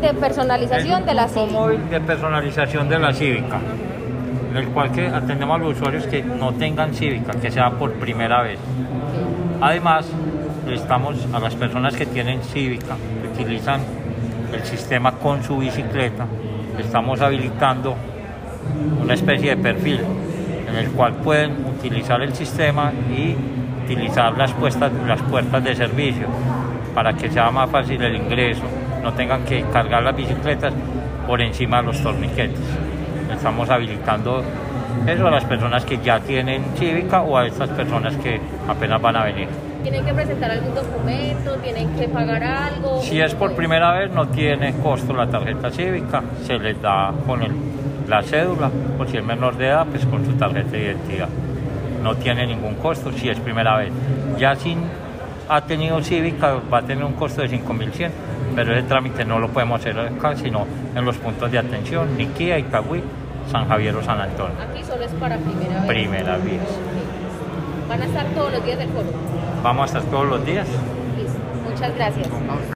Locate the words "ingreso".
28.16-28.62